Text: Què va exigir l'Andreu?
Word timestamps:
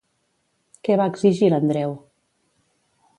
Què 0.87 0.95
va 1.01 1.07
exigir 1.13 1.51
l'Andreu? 1.55 1.95